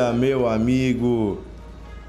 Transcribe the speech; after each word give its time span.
dia, 0.00 0.12
meu 0.14 0.48
amigo 0.48 1.38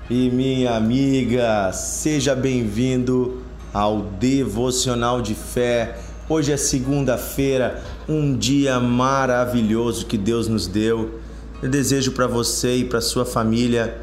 e 0.09 0.29
minha 0.29 0.77
amiga. 0.77 1.71
Seja 1.73 2.33
bem-vindo 2.33 3.41
ao 3.73 4.01
Devocional 4.01 5.21
de 5.21 5.35
Fé. 5.35 5.97
Hoje 6.29 6.53
é 6.53 6.57
segunda-feira, 6.57 7.83
um 8.07 8.33
dia 8.37 8.79
maravilhoso 8.79 10.05
que 10.05 10.17
Deus 10.17 10.47
nos 10.47 10.67
deu. 10.67 11.19
Eu 11.61 11.69
desejo 11.69 12.13
para 12.13 12.27
você 12.27 12.77
e 12.77 12.85
para 12.85 13.01
sua 13.01 13.25
família 13.25 14.01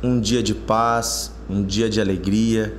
um 0.00 0.20
dia 0.20 0.42
de 0.42 0.54
paz, 0.54 1.32
um 1.50 1.64
dia 1.64 1.90
de 1.90 2.00
alegria, 2.00 2.76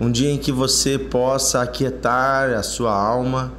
um 0.00 0.10
dia 0.10 0.30
em 0.30 0.38
que 0.38 0.50
você 0.50 0.98
possa 0.98 1.60
aquietar 1.60 2.54
a 2.54 2.62
sua 2.62 2.94
alma 2.94 3.52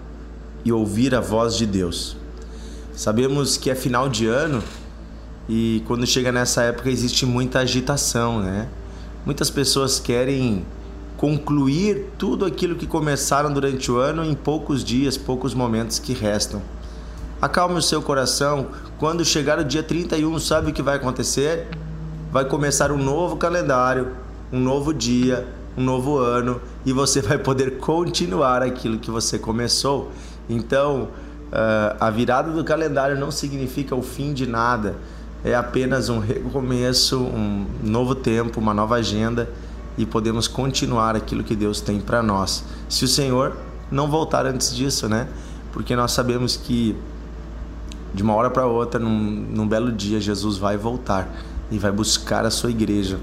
e 0.65 0.71
ouvir 0.71 1.13
a 1.13 1.21
voz 1.21 1.55
de 1.55 1.67
Deus. 1.67 2.17
Sabemos 2.95 3.55
que 3.55 3.69
é 3.69 3.75
final 3.75 4.09
de 4.09 4.25
ano 4.25 4.63
e 5.47 5.83
quando 5.85 6.05
chega 6.07 6.31
nessa 6.31 6.63
época 6.63 6.89
existe 6.89 7.25
muita 7.25 7.59
agitação, 7.59 8.41
né? 8.41 8.67
Muitas 9.25 9.49
pessoas 9.49 9.99
querem 9.99 10.65
concluir 11.17 12.07
tudo 12.17 12.45
aquilo 12.45 12.75
que 12.75 12.87
começaram 12.87 13.51
durante 13.51 13.91
o 13.91 13.97
ano 13.97 14.23
em 14.23 14.33
poucos 14.33 14.83
dias, 14.83 15.17
poucos 15.17 15.53
momentos 15.53 15.99
que 15.99 16.13
restam. 16.13 16.61
Acalme 17.41 17.75
o 17.75 17.81
seu 17.81 18.01
coração. 18.01 18.67
Quando 18.97 19.23
chegar 19.25 19.59
o 19.59 19.63
dia 19.63 19.83
31, 19.83 20.39
sabe 20.39 20.71
o 20.71 20.73
que 20.73 20.81
vai 20.81 20.95
acontecer? 20.95 21.67
Vai 22.31 22.45
começar 22.45 22.91
um 22.91 22.97
novo 22.97 23.37
calendário, 23.37 24.13
um 24.51 24.59
novo 24.59 24.93
dia, 24.93 25.47
um 25.77 25.83
novo 25.83 26.17
ano 26.17 26.61
e 26.85 26.93
você 26.93 27.21
vai 27.21 27.37
poder 27.37 27.77
continuar 27.77 28.61
aquilo 28.61 28.97
que 28.97 29.11
você 29.11 29.37
começou. 29.37 30.11
Então, 30.49 31.09
Uh, 31.53 31.93
a 31.99 32.09
virada 32.09 32.51
do 32.51 32.63
calendário 32.63 33.15
não 33.15 33.29
significa 33.29 33.95
o 33.95 34.01
fim 34.01 34.33
de 34.33 34.47
nada, 34.47 34.95
é 35.43 35.53
apenas 35.53 36.09
um 36.09 36.19
recomeço, 36.19 37.19
um 37.19 37.65
novo 37.83 38.15
tempo, 38.15 38.59
uma 38.59 38.73
nova 38.73 38.95
agenda 38.95 39.49
e 39.97 40.05
podemos 40.05 40.47
continuar 40.47 41.15
aquilo 41.15 41.43
que 41.43 41.55
Deus 41.55 41.81
tem 41.81 41.99
para 41.99 42.23
nós. 42.23 42.63
Se 42.87 43.03
o 43.03 43.07
Senhor 43.07 43.55
não 43.91 44.09
voltar 44.09 44.45
antes 44.45 44.75
disso, 44.75 45.07
né? 45.09 45.27
Porque 45.71 45.95
nós 45.95 46.11
sabemos 46.11 46.55
que 46.55 46.95
de 48.13 48.23
uma 48.23 48.33
hora 48.35 48.49
para 48.49 48.65
outra, 48.65 48.99
num, 48.99 49.09
num 49.09 49.67
belo 49.67 49.91
dia, 49.91 50.19
Jesus 50.19 50.57
vai 50.57 50.77
voltar 50.77 51.27
e 51.71 51.77
vai 51.77 51.91
buscar 51.91 52.45
a 52.45 52.51
sua 52.51 52.69
igreja 52.69 53.19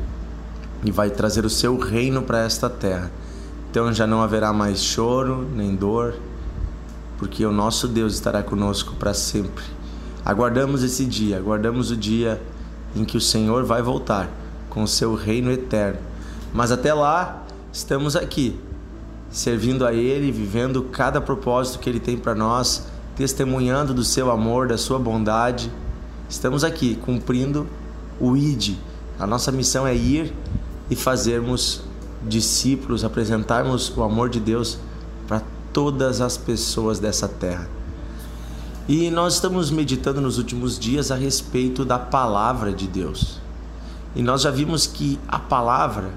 e 0.84 0.90
vai 0.90 1.10
trazer 1.10 1.44
o 1.44 1.50
seu 1.50 1.78
reino 1.78 2.22
para 2.22 2.40
esta 2.40 2.68
terra. 2.68 3.10
Então 3.70 3.92
já 3.92 4.06
não 4.06 4.20
haverá 4.20 4.52
mais 4.52 4.82
choro, 4.82 5.48
nem 5.54 5.74
dor, 5.76 6.16
porque 7.18 7.46
o 7.46 7.52
nosso 7.52 7.86
Deus 7.86 8.14
estará 8.14 8.42
conosco 8.42 8.94
para 8.96 9.14
sempre. 9.14 9.62
Aguardamos 10.24 10.82
esse 10.82 11.04
dia, 11.04 11.38
aguardamos 11.38 11.90
o 11.90 11.96
dia 11.96 12.40
em 12.94 13.04
que 13.04 13.16
o 13.16 13.20
Senhor 13.20 13.64
vai 13.64 13.80
voltar 13.80 14.28
com 14.68 14.82
o 14.82 14.88
seu 14.88 15.14
reino 15.14 15.50
eterno. 15.50 15.98
Mas 16.52 16.70
até 16.70 16.92
lá, 16.92 17.44
estamos 17.72 18.16
aqui, 18.16 18.58
servindo 19.30 19.86
a 19.86 19.94
Ele, 19.94 20.30
vivendo 20.30 20.82
cada 20.82 21.20
propósito 21.20 21.78
que 21.78 21.88
Ele 21.88 22.00
tem 22.00 22.16
para 22.16 22.34
nós, 22.34 22.86
testemunhando 23.16 23.94
do 23.94 24.04
seu 24.04 24.30
amor, 24.30 24.68
da 24.68 24.76
sua 24.76 24.98
bondade. 24.98 25.70
Estamos 26.28 26.64
aqui 26.64 26.96
cumprindo 26.96 27.66
o 28.18 28.36
ID. 28.36 28.76
A 29.18 29.26
nossa 29.26 29.50
missão 29.50 29.86
é 29.86 29.94
ir 29.94 30.34
e 30.90 30.96
fazermos 30.96 31.82
discípulos, 32.26 33.04
apresentarmos 33.04 33.96
o 33.96 34.02
amor 34.02 34.28
de 34.28 34.40
Deus 34.40 34.78
para 35.26 35.42
todas 35.72 36.20
as 36.20 36.36
pessoas 36.36 36.98
dessa 36.98 37.26
terra. 37.28 37.79
E 38.88 39.10
nós 39.10 39.34
estamos 39.34 39.70
meditando 39.70 40.20
nos 40.20 40.38
últimos 40.38 40.78
dias 40.78 41.10
a 41.10 41.14
respeito 41.14 41.84
da 41.84 41.98
palavra 41.98 42.72
de 42.72 42.86
Deus. 42.86 43.40
E 44.14 44.22
nós 44.22 44.42
já 44.42 44.50
vimos 44.50 44.86
que 44.86 45.18
a 45.28 45.38
palavra 45.38 46.10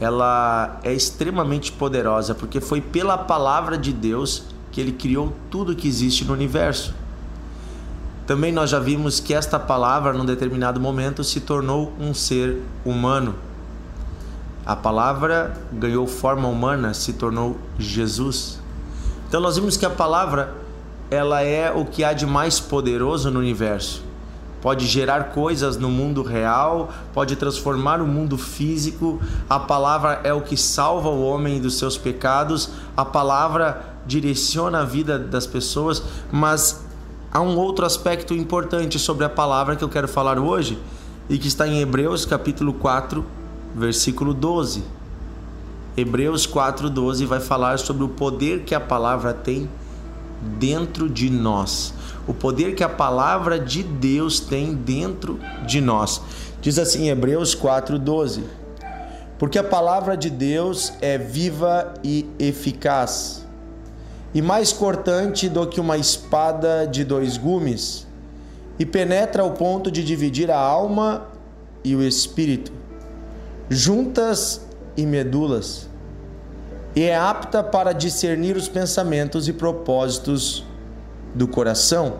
ela 0.00 0.80
é 0.82 0.92
extremamente 0.92 1.70
poderosa, 1.70 2.34
porque 2.34 2.60
foi 2.60 2.80
pela 2.80 3.16
palavra 3.16 3.76
de 3.76 3.92
Deus 3.92 4.44
que 4.70 4.80
ele 4.80 4.92
criou 4.92 5.32
tudo 5.50 5.76
que 5.76 5.86
existe 5.86 6.24
no 6.24 6.32
universo. 6.32 6.94
Também 8.26 8.50
nós 8.50 8.70
já 8.70 8.78
vimos 8.78 9.20
que 9.20 9.34
esta 9.34 9.58
palavra, 9.58 10.12
num 10.12 10.24
determinado 10.24 10.80
momento, 10.80 11.22
se 11.22 11.40
tornou 11.40 11.92
um 12.00 12.14
ser 12.14 12.62
humano. 12.84 13.34
A 14.64 14.74
palavra 14.74 15.52
ganhou 15.72 16.06
forma 16.06 16.48
humana, 16.48 16.94
se 16.94 17.12
tornou 17.12 17.58
Jesus. 17.78 18.58
Então 19.28 19.40
nós 19.40 19.56
vimos 19.56 19.76
que 19.76 19.84
a 19.84 19.90
palavra 19.90 20.61
ela 21.12 21.42
é 21.42 21.70
o 21.70 21.84
que 21.84 22.02
há 22.02 22.14
de 22.14 22.24
mais 22.24 22.58
poderoso 22.58 23.30
no 23.30 23.38
universo. 23.38 24.02
Pode 24.62 24.86
gerar 24.86 25.24
coisas 25.24 25.76
no 25.76 25.90
mundo 25.90 26.22
real, 26.22 26.90
pode 27.12 27.36
transformar 27.36 28.00
o 28.00 28.06
mundo 28.06 28.38
físico. 28.38 29.20
A 29.50 29.60
palavra 29.60 30.20
é 30.24 30.32
o 30.32 30.40
que 30.40 30.56
salva 30.56 31.10
o 31.10 31.22
homem 31.22 31.60
dos 31.60 31.76
seus 31.76 31.98
pecados. 31.98 32.70
A 32.96 33.04
palavra 33.04 33.84
direciona 34.06 34.80
a 34.80 34.84
vida 34.84 35.18
das 35.18 35.46
pessoas, 35.46 36.02
mas 36.30 36.82
há 37.30 37.42
um 37.42 37.58
outro 37.58 37.84
aspecto 37.84 38.32
importante 38.32 38.98
sobre 38.98 39.26
a 39.26 39.28
palavra 39.28 39.76
que 39.76 39.84
eu 39.84 39.90
quero 39.90 40.08
falar 40.08 40.38
hoje 40.38 40.78
e 41.28 41.36
que 41.36 41.48
está 41.48 41.68
em 41.68 41.80
Hebreus 41.80 42.24
capítulo 42.24 42.72
4, 42.72 43.22
versículo 43.74 44.32
12 44.32 44.82
Hebreus 45.94 46.46
4:12 46.46 47.26
vai 47.26 47.38
falar 47.38 47.78
sobre 47.78 48.02
o 48.02 48.08
poder 48.08 48.62
que 48.64 48.74
a 48.74 48.80
palavra 48.80 49.34
tem 49.34 49.68
dentro 50.58 51.08
de 51.08 51.30
nós. 51.30 51.94
O 52.26 52.34
poder 52.34 52.74
que 52.74 52.84
a 52.84 52.88
palavra 52.88 53.58
de 53.58 53.82
Deus 53.82 54.40
tem 54.40 54.74
dentro 54.74 55.40
de 55.66 55.80
nós. 55.80 56.20
Diz 56.60 56.78
assim 56.78 57.08
Hebreus 57.08 57.54
4:12. 57.54 58.42
Porque 59.38 59.58
a 59.58 59.64
palavra 59.64 60.16
de 60.16 60.30
Deus 60.30 60.92
é 61.00 61.18
viva 61.18 61.94
e 62.04 62.24
eficaz, 62.38 63.44
e 64.32 64.40
mais 64.40 64.72
cortante 64.72 65.48
do 65.48 65.66
que 65.66 65.80
uma 65.80 65.98
espada 65.98 66.86
de 66.86 67.02
dois 67.02 67.36
gumes, 67.36 68.06
e 68.78 68.86
penetra 68.86 69.42
ao 69.42 69.50
ponto 69.50 69.90
de 69.90 70.04
dividir 70.04 70.48
a 70.48 70.56
alma 70.56 71.26
e 71.82 71.96
o 71.96 72.02
espírito, 72.04 72.72
juntas 73.68 74.60
e 74.96 75.04
medulas, 75.04 75.88
e 76.94 77.02
é 77.02 77.16
apta 77.16 77.62
para 77.62 77.92
discernir 77.92 78.56
os 78.56 78.68
pensamentos 78.68 79.48
e 79.48 79.52
propósitos 79.52 80.64
do 81.34 81.48
coração. 81.48 82.18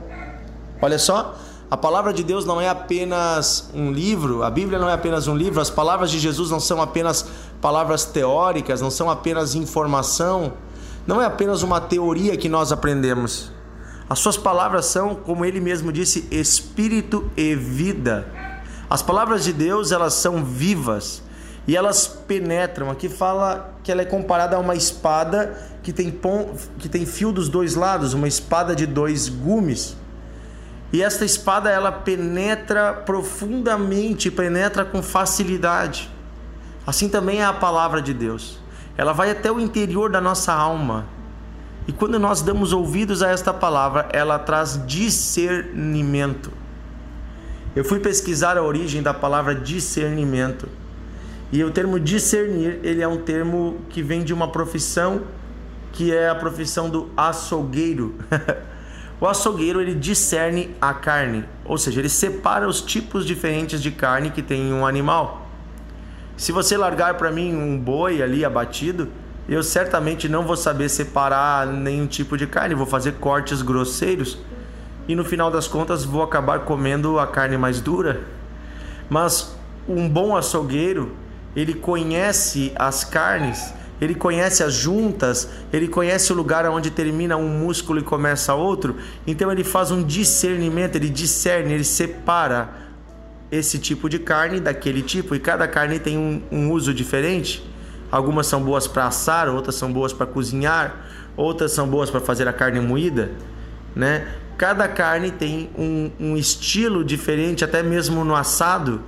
Olha 0.81 0.99
só, 0.99 1.37
a 1.71 1.77
palavra 1.77 2.13
de 2.13 2.23
Deus 2.23 2.45
não 2.45 2.61
é 2.61 2.69
apenas 2.69 3.71
um 3.75 3.93
livro, 3.93 4.43
a 4.43 4.51
Bíblia 4.51 4.79
não 4.79 4.89
é 4.89 4.93
apenas 4.93 5.27
um 5.27 5.37
livro, 5.37 5.61
as 5.61 5.71
palavras 5.71 6.11
de 6.11 6.19
Jesus 6.19 6.51
não 6.51 6.61
são 6.61 6.81
apenas 6.83 7.27
palavras 7.61 8.05
teóricas, 8.05 8.81
não 8.81 8.91
são 8.91 9.09
apenas 9.11 9.55
informação, 9.55 10.55
não 11.07 11.21
é 11.21 11.27
apenas 11.27 11.63
uma 11.63 11.81
teoria 11.81 12.37
que 12.37 12.49
nós 12.49 12.73
aprendemos. 12.73 13.51
As 14.09 14.19
suas 14.19 14.37
palavras 14.37 14.87
são, 14.87 15.15
como 15.15 15.45
ele 15.45 15.61
mesmo 15.61 15.93
disse, 15.93 16.29
espírito 16.31 17.31
e 17.37 17.55
vida. 17.55 18.27
As 18.91 19.01
palavras 19.01 19.45
de 19.45 19.53
Deus, 19.53 19.93
elas 19.93 20.13
são 20.15 20.45
vivas 20.45 21.23
e 21.67 21.77
elas 21.77 22.07
penetram. 22.07 22.91
Aqui 22.91 23.09
fala 23.09 23.75
que 23.83 23.91
ela 23.91 24.03
é 24.03 24.05
comparada 24.05 24.57
a 24.57 24.59
uma 24.59 24.75
espada 24.75 25.57
que 25.83 25.93
tem, 25.93 26.11
pom, 26.11 26.55
que 26.79 26.89
tem 26.89 27.07
fio 27.07 27.33
dos 27.33 27.49
dois 27.49 27.75
lados, 27.75 28.15
uma 28.15 28.29
espada 28.29 28.75
de 28.75 28.87
dois 28.87 29.29
gumes. 29.29 29.97
E 30.93 31.03
esta 31.03 31.25
espada 31.25 31.71
ela 31.71 31.91
penetra 31.91 32.93
profundamente, 32.93 34.31
penetra 34.31 34.85
com 34.85 35.03
facilidade. 35.03 36.11
Assim 36.87 37.09
também 37.09 37.41
é 37.41 37.45
a 37.45 37.53
palavra 37.53 38.03
de 38.03 38.13
Deus. 38.13 38.59
Ela 38.97 39.13
vai 39.13 39.31
até 39.31 39.51
o 39.51 39.59
interior 39.59 40.11
da 40.11 40.21
nossa 40.21 40.53
alma. 40.53 41.07
E 41.87 41.93
quando 41.93 42.19
nós 42.19 42.43
damos 42.43 42.73
ouvidos 42.73 43.23
a 43.23 43.31
esta 43.31 43.53
palavra, 43.53 44.09
ela 44.13 44.39
traz 44.39 44.81
discernimento. 44.87 46.53
Eu 47.75 47.85
fui 47.85 47.99
pesquisar 47.99 48.59
a 48.59 48.63
origem 48.63 49.03
da 49.03 49.15
palavra 49.15 49.55
discernimento. 49.55 50.69
E 51.53 51.63
o 51.63 51.71
termo 51.71 52.01
discernir, 52.01 52.81
ele 52.83 53.03
é 53.03 53.07
um 53.07 53.19
termo 53.19 53.83
que 53.91 54.03
vem 54.03 54.25
de 54.25 54.33
uma 54.33 54.49
profissão 54.49 55.23
que 55.93 56.11
é 56.11 56.31
a 56.31 56.35
profissão 56.35 56.89
do 56.89 57.11
açougueiro. 57.15 58.15
o 59.21 59.27
açougueiro 59.27 59.79
ele 59.79 59.95
discerne 59.95 60.75
a 60.81 60.95
carne, 60.95 61.45
ou 61.67 61.77
seja, 61.77 62.01
ele 62.01 62.09
separa 62.09 62.67
os 62.67 62.81
tipos 62.81 63.27
diferentes 63.27 63.83
de 63.83 63.91
carne 63.91 64.31
que 64.31 64.41
tem 64.41 64.71
em 64.71 64.73
um 64.73 64.87
animal. 64.87 65.47
Se 66.39 66.51
você 66.51 66.79
largar 66.79 67.19
para 67.19 67.31
mim 67.31 67.55
um 67.55 67.79
boi 67.79 68.23
ali 68.23 68.45
abatido, 68.45 69.09
eu 69.47 69.63
certamente 69.63 70.31
não 70.31 70.45
vou 70.47 70.57
saber 70.57 70.89
separar 70.89 71.67
nenhum 71.67 72.07
tipo 72.07 72.39
de 72.39 72.47
carne, 72.47 72.75
vou 72.75 72.87
fazer 72.87 73.13
cortes 73.15 73.61
grosseiros 73.61 74.39
e 75.07 75.15
no 75.15 75.25
final 75.25 75.51
das 75.51 75.69
contas 75.69 76.05
vou 76.05 76.23
acabar 76.23 76.61
comendo 76.61 77.19
a 77.19 77.27
carne 77.27 77.59
mais 77.59 77.81
dura. 77.81 78.23
Mas 79.11 79.55
um 79.87 80.09
bom 80.09 80.35
açougueiro, 80.35 81.13
ele 81.55 81.75
conhece 81.75 82.73
as 82.75 83.05
carnes, 83.05 83.73
ele 84.01 84.15
conhece 84.15 84.63
as 84.63 84.75
juntas, 84.75 85.49
ele 85.73 85.87
conhece 85.87 86.33
o 86.33 86.37
lugar 86.37 86.67
onde 86.67 86.91
termina 86.91 87.37
um 87.37 87.49
músculo 87.49 88.01
e 88.01 88.03
começa 88.03 88.55
outro, 88.55 88.97
então 89.27 89.51
ele 89.53 89.63
faz 89.63 89.91
um 89.91 90.03
discernimento, 90.03 90.97
ele 90.97 91.09
discerne, 91.09 91.73
ele 91.73 91.85
separa 91.85 92.83
esse 93.53 93.79
tipo 93.79 94.09
de 94.09 94.19
carne 94.19 94.59
daquele 94.59 95.03
tipo, 95.03 95.35
e 95.35 95.39
cada 95.39 95.69
carne 95.69 95.99
tem 95.99 96.17
um, 96.17 96.43
um 96.51 96.71
uso 96.71 96.95
diferente. 96.95 97.63
Algumas 98.11 98.47
são 98.47 98.63
boas 98.63 98.87
para 98.87 99.07
assar, 99.07 99.49
outras 99.49 99.75
são 99.75 99.93
boas 99.93 100.13
para 100.13 100.27
cozinhar, 100.27 101.07
outras 101.37 101.73
são 101.73 101.87
boas 101.87 102.11
para 102.11 102.21
fazer 102.21 102.49
a 102.49 102.53
carne 102.53 102.81
moída, 102.81 103.31
né? 103.95 104.27
Cada 104.57 104.89
carne 104.89 105.31
tem 105.31 105.71
um, 105.77 106.11
um 106.19 106.37
estilo 106.37 107.05
diferente, 107.05 107.65
até 107.65 107.83
mesmo 107.83 108.25
no 108.25 108.35
assado. 108.35 109.01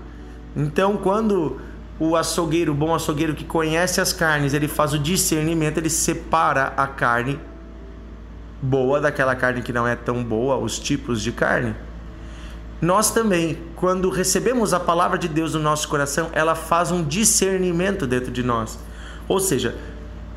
Então, 0.56 0.96
quando 0.96 1.60
o 1.98 2.16
açougueiro, 2.16 2.72
o 2.72 2.74
bom 2.74 2.94
açougueiro 2.94 3.34
que 3.34 3.44
conhece 3.44 4.00
as 4.00 4.12
carnes, 4.12 4.52
ele 4.52 4.68
faz 4.68 4.92
o 4.92 4.98
discernimento, 4.98 5.78
ele 5.78 5.90
separa 5.90 6.72
a 6.76 6.86
carne 6.86 7.38
boa 8.60 9.00
daquela 9.00 9.36
carne 9.36 9.62
que 9.62 9.72
não 9.72 9.86
é 9.86 9.94
tão 9.94 10.24
boa, 10.24 10.56
os 10.56 10.78
tipos 10.78 11.22
de 11.22 11.30
carne. 11.30 11.74
Nós 12.80 13.10
também, 13.10 13.58
quando 13.76 14.10
recebemos 14.10 14.74
a 14.74 14.80
palavra 14.80 15.16
de 15.18 15.28
Deus 15.28 15.54
no 15.54 15.60
nosso 15.60 15.88
coração, 15.88 16.30
ela 16.32 16.54
faz 16.54 16.90
um 16.90 17.04
discernimento 17.04 18.06
dentro 18.06 18.30
de 18.30 18.42
nós. 18.42 18.78
Ou 19.28 19.38
seja, 19.38 19.76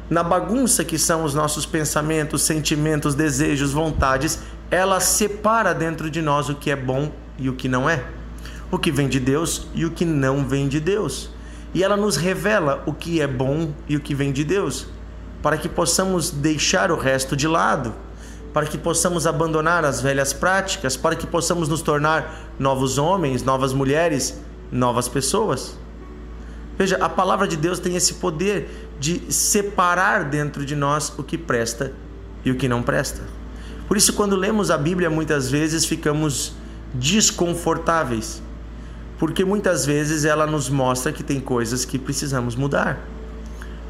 na 0.10 0.24
bagunça 0.24 0.86
que 0.86 0.98
são 0.98 1.24
os 1.24 1.34
nossos 1.34 1.66
pensamentos, 1.66 2.44
sentimentos, 2.44 3.16
desejos, 3.16 3.74
vontades, 3.74 4.40
ela 4.70 5.00
separa 5.00 5.74
dentro 5.74 6.10
de 6.10 6.22
nós 6.22 6.50
o 6.50 6.56
que 6.56 6.70
é 6.70 6.76
bom 6.76 7.12
e 7.38 7.50
o 7.50 7.54
que 7.54 7.68
não 7.68 7.90
é, 7.90 8.04
o 8.72 8.78
que 8.78 8.92
vem 8.92 9.10
de 9.10 9.20
Deus 9.20 9.68
e 9.74 9.86
o 9.86 9.92
que 9.92 10.06
não 10.06 10.48
vem 10.48 10.68
de 10.68 10.80
Deus. 10.80 11.30
E 11.78 11.84
ela 11.84 11.96
nos 11.96 12.18
revela 12.18 12.82
o 12.88 12.92
que 12.92 13.22
é 13.22 13.28
bom 13.28 13.72
e 13.88 13.96
o 13.96 14.00
que 14.00 14.16
vem 14.16 14.32
de 14.32 14.44
Deus, 14.44 14.88
para 15.44 15.60
que 15.60 15.70
possamos 15.70 16.32
deixar 16.32 16.92
o 16.92 16.98
resto 16.98 17.36
de 17.36 17.48
lado, 17.48 17.94
para 18.52 18.66
que 18.66 18.80
possamos 18.80 19.28
abandonar 19.28 19.86
as 19.86 20.02
velhas 20.02 20.34
práticas, 20.34 20.98
para 20.98 21.16
que 21.16 21.28
possamos 21.28 21.70
nos 21.70 21.84
tornar 21.84 22.50
novos 22.58 22.98
homens, 22.98 23.44
novas 23.44 23.74
mulheres, 23.74 24.42
novas 24.72 25.08
pessoas. 25.08 25.78
Veja, 26.80 26.98
a 27.00 27.08
palavra 27.08 27.48
de 27.48 27.56
Deus 27.56 27.78
tem 27.78 27.96
esse 27.96 28.16
poder 28.16 28.90
de 29.00 29.32
separar 29.32 30.24
dentro 30.24 30.66
de 30.66 30.76
nós 30.76 31.14
o 31.16 31.22
que 31.22 31.38
presta 31.38 31.94
e 32.44 32.50
o 32.50 32.56
que 32.56 32.68
não 32.68 32.82
presta. 32.82 33.22
Por 33.88 33.98
isso, 33.98 34.14
quando 34.14 34.36
lemos 34.36 34.72
a 34.72 34.80
Bíblia, 34.80 35.12
muitas 35.12 35.52
vezes 35.52 35.86
ficamos 35.86 36.54
desconfortáveis, 36.96 38.42
porque 39.18 39.44
muitas 39.44 39.86
vezes 39.86 40.26
ela 40.26 40.46
nos 40.46 40.70
mostra 40.70 41.12
que 41.12 41.24
tem 41.24 41.40
coisas 41.40 41.86
que 41.86 41.98
precisamos 41.98 42.56
mudar. 42.56 43.00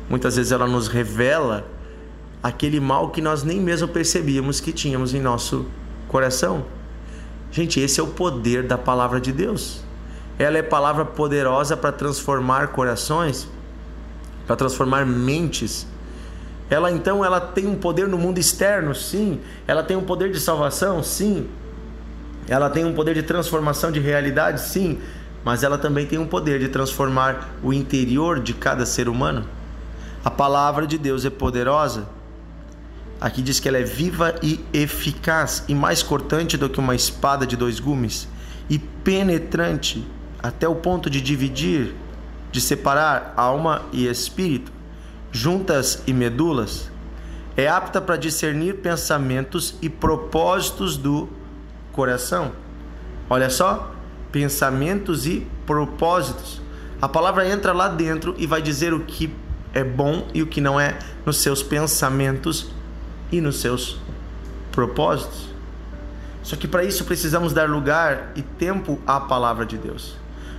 Muitas 0.09 0.37
vezes 0.37 0.51
ela 0.51 0.65
nos 0.65 0.87
revela 0.87 1.67
aquele 2.41 2.79
mal 2.79 3.09
que 3.09 3.21
nós 3.21 3.43
nem 3.43 3.59
mesmo 3.59 3.87
percebíamos 3.87 4.61
que 4.61 4.71
tínhamos 4.71 5.13
em 5.13 5.19
nosso 5.19 5.65
coração. 6.07 6.65
Gente, 7.51 7.79
esse 7.79 7.99
é 7.99 8.03
o 8.03 8.07
poder 8.07 8.63
da 8.63 8.77
palavra 8.77 9.19
de 9.19 9.31
Deus. 9.31 9.81
Ela 10.39 10.59
é 10.59 10.61
palavra 10.61 11.03
poderosa 11.03 11.75
para 11.75 11.91
transformar 11.91 12.67
corações, 12.67 13.49
para 14.45 14.55
transformar 14.55 15.05
mentes. 15.05 15.87
Ela 16.69 16.91
então 16.91 17.23
ela 17.23 17.39
tem 17.41 17.65
um 17.67 17.75
poder 17.75 18.07
no 18.07 18.17
mundo 18.17 18.37
externo, 18.37 18.93
sim. 18.93 19.41
Ela 19.67 19.83
tem 19.83 19.97
um 19.97 20.03
poder 20.03 20.31
de 20.31 20.39
salvação, 20.39 21.01
sim. 21.01 21.49
Ela 22.47 22.69
tem 22.69 22.85
um 22.85 22.93
poder 22.93 23.13
de 23.13 23.23
transformação 23.23 23.91
de 23.91 23.99
realidade, 23.99 24.61
sim. 24.61 24.99
Mas 25.47 25.63
ela 25.63 25.77
também 25.77 26.05
tem 26.05 26.19
um 26.19 26.27
poder 26.27 26.59
de 26.59 26.67
transformar 26.67 27.51
o 27.63 27.71
interior 27.71 28.41
de 28.41 28.53
cada 28.53 28.85
ser 28.85 29.07
humano. 29.07 29.45
A 30.21 30.29
palavra 30.29 30.85
de 30.85 30.97
Deus 30.97 31.23
é 31.23 31.29
poderosa. 31.29 32.05
Aqui 33.21 33.41
diz 33.41 33.57
que 33.57 33.69
ela 33.69 33.77
é 33.77 33.83
viva 33.83 34.35
e 34.43 34.59
eficaz 34.73 35.63
e 35.69 35.73
mais 35.73 36.03
cortante 36.03 36.57
do 36.57 36.67
que 36.69 36.81
uma 36.81 36.95
espada 36.95 37.47
de 37.47 37.55
dois 37.55 37.79
gumes 37.79 38.27
e 38.69 38.77
penetrante 38.77 40.05
até 40.43 40.67
o 40.67 40.75
ponto 40.75 41.09
de 41.09 41.21
dividir, 41.21 41.95
de 42.51 42.59
separar 42.59 43.33
alma 43.37 43.83
e 43.93 44.05
espírito, 44.05 44.69
juntas 45.31 46.03
e 46.05 46.11
medulas, 46.11 46.91
é 47.55 47.69
apta 47.69 48.01
para 48.01 48.17
discernir 48.17 48.81
pensamentos 48.81 49.75
e 49.81 49.87
propósitos 49.87 50.97
do 50.97 51.29
coração. 51.93 52.51
Olha 53.29 53.49
só, 53.49 53.93
pensamentos 54.37 55.25
e 55.25 55.47
propósitos. 55.65 56.61
A 57.01 57.09
palavra 57.09 57.49
entra 57.49 57.73
lá 57.73 57.87
dentro 57.87 58.35
e 58.37 58.45
vai 58.45 58.61
dizer 58.61 58.93
o 58.93 58.99
que 58.99 59.33
é 59.73 59.83
bom 59.83 60.27
e 60.31 60.43
o 60.43 60.47
que 60.47 60.61
não 60.61 60.79
é 60.79 60.99
nos 61.25 61.37
seus 61.37 61.63
pensamentos 61.63 62.69
e 63.31 63.41
nos 63.41 63.59
seus 63.59 63.97
propósitos. 64.71 65.49
Só 66.43 66.55
que 66.55 66.67
para 66.67 66.83
isso 66.83 67.03
precisamos 67.03 67.51
dar 67.51 67.67
lugar 67.67 68.31
e 68.35 68.43
tempo 68.43 69.01
à 69.07 69.19
palavra 69.19 69.65
de 69.65 69.75
Deus. 69.75 70.15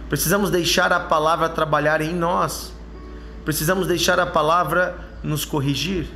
Precisamos 0.09 0.51
deixar 0.51 0.93
a 0.93 0.99
palavra 0.99 1.49
trabalhar 1.49 2.01
em 2.01 2.13
nós. 2.13 2.73
Precisamos 3.45 3.87
deixar 3.87 4.19
a 4.19 4.27
palavra 4.27 4.99
nos 5.23 5.45
corrigir. 5.45 6.09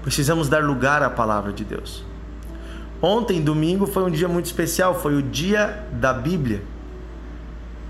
Precisamos 0.00 0.48
dar 0.48 0.64
lugar 0.64 1.02
à 1.02 1.10
palavra 1.10 1.52
de 1.52 1.62
Deus. 1.62 2.02
Ontem, 3.04 3.42
domingo, 3.42 3.86
foi 3.86 4.02
um 4.02 4.10
dia 4.10 4.28
muito 4.28 4.46
especial, 4.46 4.98
foi 4.98 5.14
o 5.14 5.22
dia 5.22 5.86
da 5.92 6.12
Bíblia. 6.12 6.62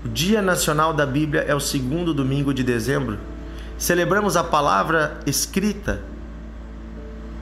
O 0.03 0.09
Dia 0.09 0.41
Nacional 0.41 0.93
da 0.93 1.05
Bíblia 1.05 1.45
é 1.47 1.55
o 1.55 1.59
segundo 1.59 2.13
domingo 2.13 2.53
de 2.53 2.63
dezembro. 2.63 3.17
Celebramos 3.77 4.35
a 4.35 4.43
palavra 4.43 5.19
escrita 5.25 6.01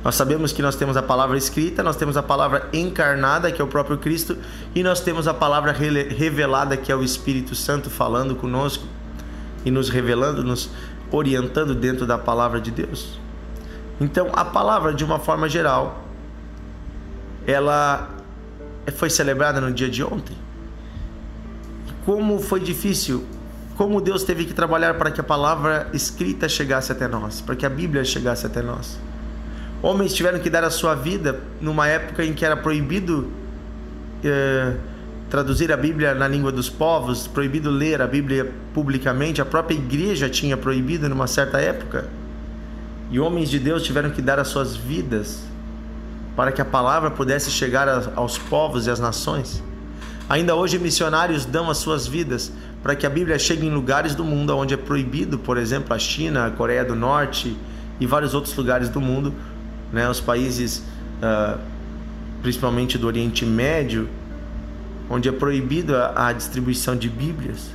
nós 0.03 0.15
sabemos 0.15 0.51
que 0.51 0.61
nós 0.61 0.75
temos 0.75 0.97
a 0.97 1.01
palavra 1.01 1.37
escrita, 1.37 1.81
nós 1.81 1.95
temos 1.95 2.17
a 2.17 2.23
palavra 2.23 2.67
encarnada, 2.73 3.49
que 3.51 3.61
é 3.61 3.65
o 3.65 3.67
próprio 3.67 3.97
Cristo, 3.97 4.37
e 4.75 4.83
nós 4.83 4.99
temos 4.99 5.29
a 5.29 5.33
palavra 5.33 5.71
revelada, 5.71 6.75
que 6.75 6.91
é 6.91 6.95
o 6.95 7.01
Espírito 7.01 7.55
Santo 7.55 7.89
falando 7.89 8.35
conosco 8.35 8.83
e 9.63 9.71
nos 9.71 9.87
revelando, 9.87 10.43
nos 10.43 10.69
orientando 11.09 11.73
dentro 11.73 12.05
da 12.05 12.17
palavra 12.17 12.59
de 12.59 12.69
Deus. 12.69 13.17
Então, 14.01 14.29
a 14.33 14.43
palavra, 14.43 14.93
de 14.93 15.05
uma 15.05 15.19
forma 15.19 15.47
geral, 15.47 16.02
ela 17.45 18.09
foi 18.95 19.09
celebrada 19.09 19.61
no 19.61 19.71
dia 19.71 19.89
de 19.89 20.03
ontem. 20.03 20.35
Como 22.05 22.39
foi 22.39 22.59
difícil, 22.59 23.25
como 23.75 24.01
Deus 24.01 24.23
teve 24.23 24.45
que 24.45 24.53
trabalhar 24.53 24.95
para 24.95 25.11
que 25.11 25.21
a 25.21 25.23
palavra 25.23 25.87
escrita 25.93 26.47
chegasse 26.49 26.91
até 26.91 27.07
nós, 27.07 27.41
para 27.41 27.55
que 27.55 27.65
a 27.65 27.69
Bíblia 27.69 28.03
chegasse 28.03 28.45
até 28.45 28.61
nós. 28.61 28.99
Homens 29.81 30.13
tiveram 30.13 30.39
que 30.39 30.49
dar 30.49 30.63
a 30.63 30.69
sua 30.69 30.95
vida 30.95 31.41
numa 31.59 31.87
época 31.87 32.23
em 32.23 32.33
que 32.33 32.45
era 32.45 32.55
proibido 32.55 33.29
é, 34.23 34.75
traduzir 35.29 35.71
a 35.71 35.77
Bíblia 35.77 36.13
na 36.13 36.27
língua 36.27 36.51
dos 36.51 36.69
povos, 36.69 37.27
proibido 37.27 37.69
ler 37.69 38.01
a 38.01 38.07
Bíblia 38.07 38.51
publicamente. 38.73 39.41
A 39.41 39.45
própria 39.45 39.75
igreja 39.75 40.29
tinha 40.29 40.55
proibido 40.55 41.09
numa 41.09 41.27
certa 41.27 41.59
época. 41.59 42.07
E 43.11 43.19
homens 43.19 43.49
de 43.49 43.59
Deus 43.59 43.83
tiveram 43.83 44.09
que 44.11 44.21
dar 44.21 44.39
as 44.39 44.47
suas 44.47 44.75
vidas 44.75 45.43
para 46.35 46.51
que 46.51 46.61
a 46.61 46.65
palavra 46.65 47.11
pudesse 47.11 47.51
chegar 47.51 47.87
aos 48.15 48.37
povos 48.37 48.87
e 48.87 48.89
às 48.89 48.99
nações. 48.99 49.63
Ainda 50.29 50.55
hoje, 50.55 50.79
missionários 50.79 51.45
dão 51.45 51.69
as 51.69 51.77
suas 51.77 52.07
vidas 52.07 52.51
para 52.81 52.95
que 52.95 53.05
a 53.05 53.09
Bíblia 53.09 53.37
chegue 53.37 53.65
em 53.65 53.69
lugares 53.69 54.15
do 54.15 54.23
mundo 54.23 54.55
onde 54.57 54.73
é 54.73 54.77
proibido, 54.77 55.37
por 55.37 55.57
exemplo, 55.57 55.93
a 55.93 55.99
China, 55.99 56.47
a 56.47 56.51
Coreia 56.51 56.83
do 56.83 56.95
Norte 56.95 57.57
e 57.99 58.05
vários 58.05 58.33
outros 58.33 58.55
lugares 58.55 58.89
do 58.89 58.99
mundo, 58.99 59.33
né, 59.91 60.09
os 60.09 60.19
países, 60.19 60.83
uh, 61.21 61.57
principalmente 62.41 62.97
do 62.97 63.07
Oriente 63.07 63.45
Médio, 63.45 64.09
onde 65.09 65.29
é 65.29 65.31
proibida 65.31 66.11
a 66.15 66.33
distribuição 66.33 66.95
de 66.95 67.09
Bíblias. 67.09 67.69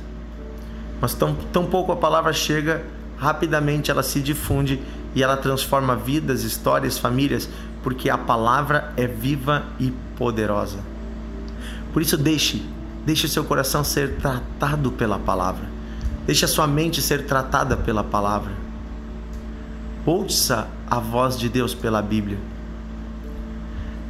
Mas 0.99 1.13
tão, 1.13 1.33
tão 1.53 1.65
pouco 1.65 1.91
a 1.91 1.95
palavra 1.95 2.33
chega, 2.33 2.83
rapidamente 3.17 3.89
ela 3.89 4.03
se 4.03 4.19
difunde 4.19 4.79
e 5.15 5.23
ela 5.23 5.37
transforma 5.37 5.95
vidas, 5.95 6.43
histórias, 6.43 6.97
famílias, 6.97 7.49
porque 7.83 8.09
a 8.09 8.17
palavra 8.17 8.93
é 8.97 9.07
viva 9.07 9.63
e 9.79 9.91
poderosa. 10.17 10.79
Por 11.93 12.01
isso 12.01 12.17
deixe, 12.17 12.63
deixe 13.05 13.27
seu 13.27 13.43
coração 13.43 13.83
ser 13.83 14.17
tratado 14.17 14.91
pela 14.91 15.17
palavra. 15.17 15.63
Deixe 16.25 16.45
a 16.45 16.47
sua 16.47 16.67
mente 16.67 17.01
ser 17.01 17.25
tratada 17.25 17.75
pela 17.75 18.03
palavra. 18.03 18.51
Ouça 20.05 20.67
a 20.89 20.99
voz 20.99 21.37
de 21.37 21.49
Deus 21.49 21.73
pela 21.73 22.01
Bíblia. 22.01 22.37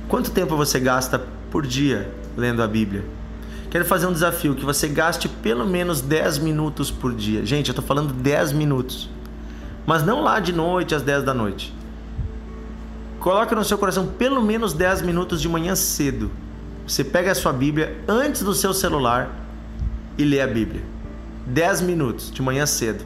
Quanto 0.07 0.31
tempo 0.31 0.57
você 0.57 0.79
gasta 0.79 1.21
por 1.51 1.65
dia 1.65 2.11
lendo 2.35 2.63
a 2.63 2.67
Bíblia? 2.67 3.05
Quero 3.69 3.85
fazer 3.85 4.07
um 4.07 4.11
desafio 4.11 4.55
que 4.55 4.65
você 4.65 4.87
gaste 4.87 5.29
pelo 5.29 5.65
menos 5.65 6.01
10 6.01 6.39
minutos 6.39 6.89
por 6.89 7.13
dia. 7.13 7.45
Gente, 7.45 7.69
eu 7.69 7.73
estou 7.73 7.85
falando 7.85 8.11
10 8.11 8.51
minutos. 8.51 9.09
Mas 9.85 10.03
não 10.03 10.23
lá 10.23 10.39
de 10.39 10.51
noite 10.51 10.95
às 10.95 11.03
10 11.03 11.23
da 11.23 11.33
noite. 11.33 11.73
Coloque 13.19 13.53
no 13.53 13.65
seu 13.65 13.77
coração 13.77 14.07
pelo 14.07 14.41
menos 14.41 14.71
10 14.73 15.01
minutos 15.01 15.41
de 15.41 15.49
manhã 15.49 15.75
cedo. 15.75 16.31
Você 16.87 17.03
pega 17.03 17.31
a 17.31 17.35
sua 17.35 17.51
Bíblia 17.51 18.01
antes 18.07 18.41
do 18.41 18.53
seu 18.53 18.73
celular 18.73 19.29
e 20.17 20.23
lê 20.23 20.39
a 20.39 20.47
Bíblia. 20.47 20.81
10 21.45 21.81
minutos 21.81 22.31
de 22.31 22.41
manhã 22.41 22.65
cedo. 22.65 23.03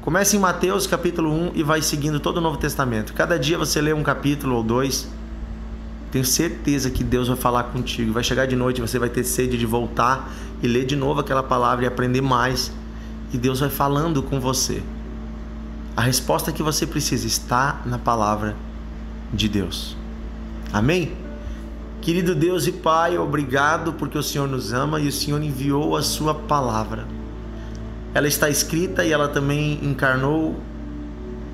Comece 0.00 0.36
em 0.36 0.40
Mateus 0.40 0.86
capítulo 0.86 1.32
1 1.32 1.52
e 1.56 1.62
vai 1.64 1.82
seguindo 1.82 2.20
todo 2.20 2.36
o 2.36 2.40
Novo 2.40 2.56
Testamento. 2.56 3.12
Cada 3.12 3.36
dia 3.36 3.58
você 3.58 3.80
lê 3.80 3.92
um 3.92 4.02
capítulo 4.02 4.54
ou 4.54 4.62
dois. 4.62 5.08
Tenho 6.12 6.24
certeza 6.24 6.88
que 6.88 7.02
Deus 7.02 7.26
vai 7.26 7.36
falar 7.36 7.64
contigo. 7.64 8.12
Vai 8.12 8.22
chegar 8.22 8.46
de 8.46 8.54
noite, 8.54 8.80
você 8.80 8.98
vai 8.98 9.08
ter 9.08 9.24
sede 9.24 9.58
de 9.58 9.66
voltar 9.66 10.30
e 10.62 10.68
ler 10.68 10.86
de 10.86 10.94
novo 10.94 11.20
aquela 11.20 11.42
palavra 11.42 11.84
e 11.84 11.88
aprender 11.88 12.20
mais. 12.20 12.72
E 13.32 13.36
Deus 13.36 13.58
vai 13.58 13.68
falando 13.68 14.22
com 14.22 14.38
você. 14.38 14.82
A 15.96 16.00
resposta 16.00 16.52
que 16.52 16.62
você 16.62 16.86
precisa 16.86 17.26
está 17.26 17.82
na 17.84 17.98
palavra 17.98 18.54
de 19.32 19.48
Deus. 19.48 19.96
Amém? 20.72 21.12
Querido 22.00 22.34
Deus 22.34 22.66
e 22.66 22.72
Pai, 22.72 23.18
obrigado 23.18 23.92
porque 23.92 24.16
o 24.16 24.22
Senhor 24.22 24.48
nos 24.48 24.72
ama 24.72 25.00
e 25.00 25.08
o 25.08 25.12
Senhor 25.12 25.42
enviou 25.42 25.96
a 25.96 26.02
Sua 26.02 26.34
palavra. 26.34 27.06
Ela 28.14 28.28
está 28.28 28.48
escrita 28.48 29.04
e 29.04 29.12
ela 29.12 29.28
também 29.28 29.78
encarnou 29.82 30.60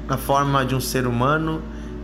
na 0.09 0.17
forma 0.17 0.65
de 0.65 0.75
um 0.75 0.81
ser 0.81 1.07
humano, 1.07 1.63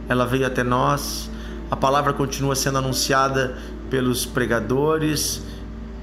ela 0.09 0.25
veio 0.27 0.47
até 0.47 0.65
nós. 0.65 1.31
A 1.71 1.77
palavra 1.77 2.13
continua 2.13 2.57
sendo 2.57 2.79
anunciada 2.79 3.57
pelos 3.89 4.27
pregadores, 4.27 5.43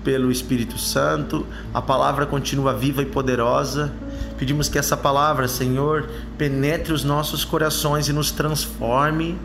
pelo 0.03 0.31
Espírito 0.31 0.77
Santo. 0.77 1.45
A 1.73 1.81
palavra 1.81 2.25
continua 2.25 2.73
viva 2.73 3.01
e 3.01 3.05
poderosa. 3.05 3.91
Pedimos 4.37 4.69
que 4.69 4.77
essa 4.77 4.95
palavra, 4.95 5.47
Senhor, 5.47 6.07
penetre 6.37 6.93
os 6.93 7.03
nossos 7.03 7.43
corações 7.43 8.07
e 8.07 8.13
nos 8.13 8.31
transforme, 8.31 9.37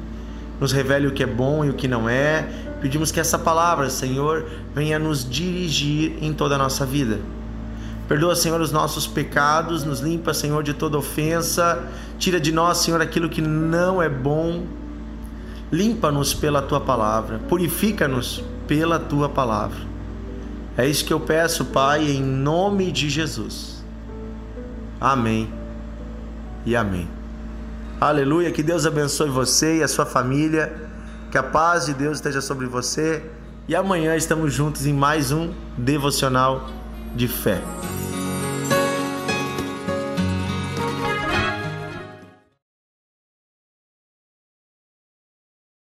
nos 0.62 0.70
revele 0.70 1.08
o 1.08 1.10
que 1.10 1.24
é 1.24 1.26
bom 1.26 1.64
e 1.64 1.70
o 1.70 1.74
que 1.74 1.88
não 1.88 2.08
é. 2.08 2.48
Pedimos 2.80 3.10
que 3.10 3.18
essa 3.18 3.36
palavra, 3.36 3.90
Senhor, 3.90 4.46
venha 4.72 4.96
nos 4.96 5.28
dirigir 5.28 6.16
em 6.22 6.32
toda 6.32 6.54
a 6.54 6.58
nossa 6.58 6.86
vida. 6.86 7.18
Perdoa, 8.06 8.36
Senhor, 8.36 8.60
os 8.60 8.70
nossos 8.70 9.04
pecados, 9.04 9.82
nos 9.82 9.98
limpa, 9.98 10.32
Senhor, 10.32 10.62
de 10.62 10.72
toda 10.72 10.96
ofensa. 10.96 11.82
Tira 12.16 12.38
de 12.38 12.52
nós, 12.52 12.78
Senhor, 12.78 13.00
aquilo 13.00 13.28
que 13.28 13.42
não 13.42 14.00
é 14.00 14.08
bom. 14.08 14.62
Limpa-nos 15.72 16.32
pela 16.32 16.62
tua 16.62 16.80
palavra, 16.80 17.40
purifica-nos 17.48 18.44
pela 18.68 19.00
tua 19.00 19.28
palavra. 19.28 19.80
É 20.76 20.86
isso 20.86 21.04
que 21.04 21.12
eu 21.12 21.18
peço, 21.18 21.64
Pai, 21.64 22.08
em 22.08 22.22
nome 22.22 22.92
de 22.92 23.10
Jesus. 23.10 23.84
Amém 25.00 25.52
e 26.64 26.76
amém. 26.76 27.21
Aleluia, 28.02 28.50
que 28.50 28.64
Deus 28.64 28.84
abençoe 28.84 29.30
você 29.30 29.76
e 29.78 29.82
a 29.84 29.86
sua 29.86 30.04
família, 30.04 30.74
que 31.30 31.38
a 31.38 31.42
paz 31.44 31.86
de 31.86 31.94
Deus 31.94 32.18
esteja 32.18 32.40
sobre 32.40 32.66
você. 32.66 33.22
E 33.68 33.76
amanhã 33.76 34.16
estamos 34.16 34.52
juntos 34.52 34.86
em 34.86 34.92
mais 34.92 35.30
um 35.30 35.52
devocional 35.78 36.68
de 37.14 37.28
fé. 37.28 37.62